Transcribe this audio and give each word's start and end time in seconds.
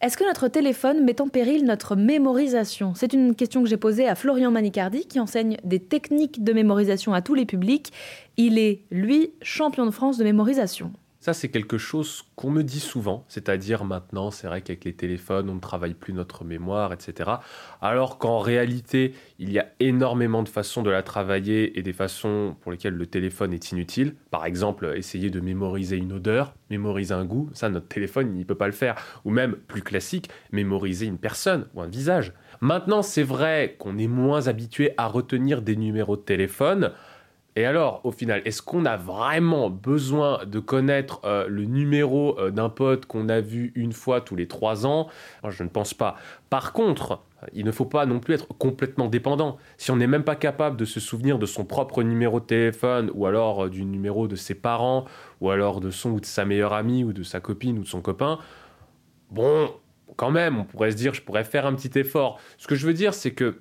Est-ce 0.00 0.16
que 0.16 0.24
notre 0.24 0.48
téléphone 0.48 1.04
met 1.04 1.20
en 1.20 1.28
péril 1.28 1.64
notre 1.64 1.96
mémorisation? 1.96 2.94
C'est 2.94 3.12
une 3.12 3.34
question 3.34 3.62
que 3.62 3.68
j'ai 3.68 3.76
posée 3.76 4.08
à 4.08 4.14
Florian 4.14 4.50
Manicardi, 4.50 5.06
qui 5.06 5.20
enseigne 5.20 5.56
des 5.64 5.80
techniques 5.80 6.42
de 6.42 6.52
mémorisation 6.52 7.14
à 7.14 7.22
tous 7.22 7.34
les 7.34 7.46
publics. 7.46 7.92
Il 8.36 8.58
est, 8.58 8.82
lui, 8.90 9.30
champion 9.42 9.86
de 9.86 9.90
France 9.90 10.18
de 10.18 10.24
mémorisation. 10.24 10.92
Ça, 11.24 11.32
c'est 11.32 11.48
quelque 11.48 11.78
chose 11.78 12.22
qu'on 12.36 12.50
me 12.50 12.60
dit 12.60 12.80
souvent, 12.80 13.24
c'est-à-dire 13.28 13.86
maintenant, 13.86 14.30
c'est 14.30 14.46
vrai 14.46 14.60
qu'avec 14.60 14.84
les 14.84 14.92
téléphones, 14.92 15.48
on 15.48 15.54
ne 15.54 15.58
travaille 15.58 15.94
plus 15.94 16.12
notre 16.12 16.44
mémoire, 16.44 16.92
etc. 16.92 17.30
Alors 17.80 18.18
qu'en 18.18 18.40
réalité, 18.40 19.14
il 19.38 19.50
y 19.50 19.58
a 19.58 19.66
énormément 19.80 20.42
de 20.42 20.50
façons 20.50 20.82
de 20.82 20.90
la 20.90 21.02
travailler 21.02 21.78
et 21.78 21.82
des 21.82 21.94
façons 21.94 22.56
pour 22.60 22.72
lesquelles 22.72 22.92
le 22.92 23.06
téléphone 23.06 23.54
est 23.54 23.72
inutile. 23.72 24.16
Par 24.30 24.44
exemple, 24.44 24.92
essayer 24.96 25.30
de 25.30 25.40
mémoriser 25.40 25.96
une 25.96 26.12
odeur, 26.12 26.52
mémoriser 26.68 27.14
un 27.14 27.24
goût, 27.24 27.48
ça, 27.54 27.70
notre 27.70 27.88
téléphone, 27.88 28.34
il 28.34 28.40
ne 28.40 28.44
peut 28.44 28.54
pas 28.54 28.66
le 28.66 28.72
faire. 28.72 28.94
Ou 29.24 29.30
même, 29.30 29.54
plus 29.54 29.80
classique, 29.80 30.28
mémoriser 30.52 31.06
une 31.06 31.16
personne 31.16 31.68
ou 31.74 31.80
un 31.80 31.88
visage. 31.88 32.34
Maintenant, 32.60 33.00
c'est 33.00 33.22
vrai 33.22 33.76
qu'on 33.78 33.96
est 33.96 34.08
moins 34.08 34.46
habitué 34.48 34.92
à 34.98 35.06
retenir 35.06 35.62
des 35.62 35.76
numéros 35.76 36.18
de 36.18 36.22
téléphone. 36.22 36.92
Et 37.56 37.66
alors, 37.66 38.00
au 38.02 38.10
final, 38.10 38.42
est-ce 38.44 38.62
qu'on 38.62 38.84
a 38.84 38.96
vraiment 38.96 39.70
besoin 39.70 40.44
de 40.44 40.58
connaître 40.58 41.20
euh, 41.24 41.46
le 41.48 41.64
numéro 41.64 42.36
euh, 42.38 42.50
d'un 42.50 42.68
pote 42.68 43.06
qu'on 43.06 43.28
a 43.28 43.40
vu 43.40 43.70
une 43.76 43.92
fois 43.92 44.20
tous 44.20 44.34
les 44.34 44.48
trois 44.48 44.86
ans? 44.86 45.08
Je 45.48 45.62
ne 45.62 45.68
pense 45.68 45.94
pas. 45.94 46.16
Par 46.50 46.72
contre, 46.72 47.20
il 47.52 47.64
ne 47.64 47.70
faut 47.70 47.84
pas 47.84 48.06
non 48.06 48.18
plus 48.18 48.34
être 48.34 48.48
complètement 48.48 49.06
dépendant. 49.06 49.56
Si 49.76 49.92
on 49.92 49.96
n'est 49.96 50.08
même 50.08 50.24
pas 50.24 50.34
capable 50.34 50.76
de 50.76 50.84
se 50.84 50.98
souvenir 50.98 51.38
de 51.38 51.46
son 51.46 51.64
propre 51.64 52.02
numéro 52.02 52.40
de 52.40 52.44
téléphone, 52.44 53.10
ou 53.14 53.26
alors 53.26 53.66
euh, 53.66 53.70
du 53.70 53.84
numéro 53.84 54.26
de 54.26 54.34
ses 54.34 54.54
parents, 54.54 55.04
ou 55.40 55.50
alors 55.50 55.80
de 55.80 55.90
son 55.90 56.10
ou 56.10 56.20
de 56.20 56.26
sa 56.26 56.44
meilleure 56.44 56.72
amie, 56.72 57.04
ou 57.04 57.12
de 57.12 57.22
sa 57.22 57.38
copine 57.38 57.78
ou 57.78 57.82
de 57.82 57.88
son 57.88 58.00
copain, 58.00 58.40
bon, 59.30 59.70
quand 60.16 60.32
même, 60.32 60.58
on 60.58 60.64
pourrait 60.64 60.90
se 60.90 60.96
dire, 60.96 61.14
je 61.14 61.22
pourrais 61.22 61.44
faire 61.44 61.66
un 61.66 61.74
petit 61.74 61.96
effort. 61.98 62.40
Ce 62.58 62.66
que 62.66 62.74
je 62.74 62.84
veux 62.84 62.94
dire, 62.94 63.14
c'est 63.14 63.32
que 63.32 63.60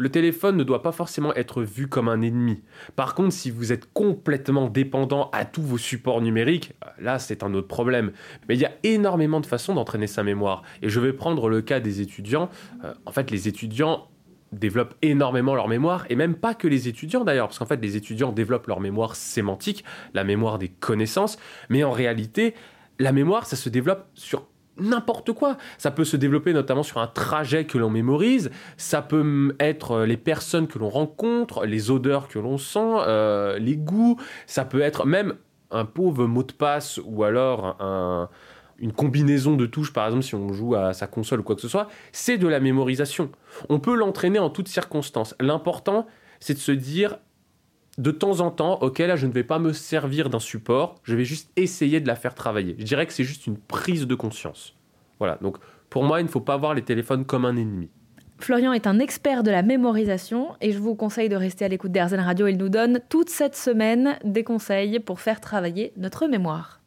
le 0.00 0.08
téléphone 0.08 0.56
ne 0.56 0.64
doit 0.64 0.82
pas 0.82 0.92
forcément 0.92 1.34
être 1.34 1.62
vu 1.62 1.86
comme 1.86 2.08
un 2.08 2.22
ennemi. 2.22 2.62
Par 2.96 3.14
contre, 3.14 3.32
si 3.32 3.50
vous 3.50 3.70
êtes 3.70 3.92
complètement 3.92 4.68
dépendant 4.68 5.28
à 5.32 5.44
tous 5.44 5.62
vos 5.62 5.76
supports 5.76 6.22
numériques, 6.22 6.72
là 6.98 7.18
c'est 7.18 7.42
un 7.42 7.52
autre 7.52 7.68
problème. 7.68 8.12
Mais 8.48 8.54
il 8.54 8.60
y 8.60 8.64
a 8.64 8.72
énormément 8.82 9.40
de 9.40 9.46
façons 9.46 9.74
d'entraîner 9.74 10.06
sa 10.06 10.22
mémoire. 10.22 10.62
Et 10.80 10.88
je 10.88 11.00
vais 11.00 11.12
prendre 11.12 11.50
le 11.50 11.60
cas 11.60 11.80
des 11.80 12.00
étudiants. 12.00 12.48
Euh, 12.82 12.94
en 13.04 13.12
fait, 13.12 13.30
les 13.30 13.46
étudiants 13.46 14.08
développent 14.52 14.94
énormément 15.02 15.54
leur 15.54 15.68
mémoire, 15.68 16.06
et 16.08 16.16
même 16.16 16.34
pas 16.34 16.54
que 16.54 16.66
les 16.66 16.88
étudiants 16.88 17.22
d'ailleurs, 17.22 17.46
parce 17.46 17.60
qu'en 17.60 17.66
fait 17.66 17.80
les 17.80 17.96
étudiants 17.96 18.32
développent 18.32 18.66
leur 18.66 18.80
mémoire 18.80 19.14
sémantique, 19.14 19.84
la 20.12 20.24
mémoire 20.24 20.58
des 20.58 20.68
connaissances, 20.68 21.38
mais 21.68 21.84
en 21.84 21.92
réalité, 21.92 22.54
la 22.98 23.12
mémoire, 23.12 23.46
ça 23.46 23.54
se 23.54 23.68
développe 23.68 24.08
sur 24.14 24.46
n'importe 24.80 25.32
quoi. 25.32 25.56
Ça 25.78 25.90
peut 25.90 26.04
se 26.04 26.16
développer 26.16 26.52
notamment 26.52 26.82
sur 26.82 26.98
un 26.98 27.06
trajet 27.06 27.64
que 27.64 27.78
l'on 27.78 27.90
mémorise, 27.90 28.50
ça 28.76 29.02
peut 29.02 29.54
être 29.60 29.92
euh, 29.92 30.06
les 30.06 30.16
personnes 30.16 30.66
que 30.66 30.78
l'on 30.78 30.88
rencontre, 30.88 31.66
les 31.66 31.90
odeurs 31.90 32.28
que 32.28 32.38
l'on 32.38 32.58
sent, 32.58 32.78
euh, 32.80 33.58
les 33.58 33.76
goûts, 33.76 34.18
ça 34.46 34.64
peut 34.64 34.80
être 34.80 35.06
même 35.06 35.34
un 35.70 35.84
pauvre 35.84 36.26
mot 36.26 36.42
de 36.42 36.52
passe 36.52 37.00
ou 37.04 37.22
alors 37.22 37.76
une 38.80 38.92
combinaison 38.92 39.56
de 39.56 39.66
touches, 39.66 39.92
par 39.92 40.06
exemple 40.06 40.24
si 40.24 40.34
on 40.34 40.52
joue 40.52 40.74
à 40.74 40.92
sa 40.92 41.06
console 41.06 41.40
ou 41.40 41.42
quoi 41.42 41.54
que 41.54 41.60
ce 41.60 41.68
soit, 41.68 41.88
c'est 42.12 42.38
de 42.38 42.48
la 42.48 42.58
mémorisation. 42.58 43.30
On 43.68 43.78
peut 43.78 43.94
l'entraîner 43.94 44.38
en 44.38 44.50
toutes 44.50 44.68
circonstances. 44.68 45.34
L'important, 45.38 46.06
c'est 46.40 46.54
de 46.54 46.58
se 46.58 46.72
dire 46.72 47.18
de 48.00 48.10
temps 48.10 48.40
en 48.40 48.50
temps, 48.50 48.78
ok, 48.80 48.98
là 48.98 49.16
je 49.16 49.26
ne 49.26 49.32
vais 49.32 49.44
pas 49.44 49.58
me 49.58 49.72
servir 49.72 50.30
d'un 50.30 50.38
support, 50.38 50.96
je 51.02 51.14
vais 51.14 51.24
juste 51.24 51.50
essayer 51.56 52.00
de 52.00 52.08
la 52.08 52.16
faire 52.16 52.34
travailler. 52.34 52.74
Je 52.78 52.84
dirais 52.84 53.06
que 53.06 53.12
c'est 53.12 53.24
juste 53.24 53.46
une 53.46 53.58
prise 53.58 54.06
de 54.06 54.14
conscience. 54.14 54.74
Voilà, 55.18 55.38
donc 55.42 55.58
pour 55.90 56.04
moi, 56.04 56.20
il 56.20 56.24
ne 56.24 56.28
faut 56.28 56.40
pas 56.40 56.56
voir 56.56 56.72
les 56.74 56.82
téléphones 56.82 57.26
comme 57.26 57.44
un 57.44 57.56
ennemi. 57.56 57.90
Florian 58.38 58.72
est 58.72 58.86
un 58.86 58.98
expert 58.98 59.42
de 59.42 59.50
la 59.50 59.62
mémorisation 59.62 60.56
et 60.62 60.72
je 60.72 60.78
vous 60.78 60.94
conseille 60.94 61.28
de 61.28 61.36
rester 61.36 61.66
à 61.66 61.68
l'écoute 61.68 61.92
d'Airzen 61.92 62.20
Radio. 62.20 62.46
Il 62.46 62.56
nous 62.56 62.70
donne 62.70 63.00
toute 63.10 63.28
cette 63.28 63.54
semaine 63.54 64.18
des 64.24 64.44
conseils 64.44 64.98
pour 64.98 65.20
faire 65.20 65.42
travailler 65.42 65.92
notre 65.98 66.26
mémoire. 66.26 66.79